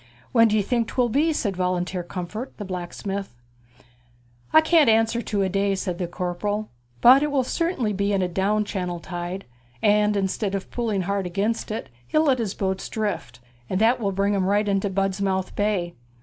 'When 0.31 0.47
d'ye 0.47 0.63
think 0.63 0.87
'twill 0.87 1.09
be?' 1.09 1.31
said 1.31 1.55
Volunteer 1.55 2.01
Comfort, 2.01 2.57
the 2.57 2.65
blacksmith. 2.65 3.35
'I 4.51 4.61
can't 4.61 4.89
answer 4.89 5.21
to 5.21 5.43
a 5.43 5.47
day,' 5.47 5.75
said 5.75 5.99
the 5.99 6.07
corporal, 6.07 6.71
'but 7.01 7.21
it 7.21 7.29
will 7.29 7.43
certainly 7.43 7.93
be 7.93 8.11
in 8.11 8.23
a 8.23 8.27
down 8.27 8.65
channel 8.65 8.99
tide; 8.99 9.45
and 9.79 10.17
instead 10.17 10.55
of 10.55 10.71
pulling 10.71 11.01
hard 11.03 11.27
against 11.27 11.69
it, 11.69 11.89
he'll 12.07 12.23
let 12.23 12.39
his 12.39 12.55
boats 12.55 12.89
drift, 12.89 13.41
and 13.69 13.79
that 13.79 13.99
will 13.99 14.11
bring 14.11 14.33
'em 14.33 14.45
right 14.47 14.67
into 14.67 14.89
Budmouth 14.89 15.55
Bay. 15.55 15.93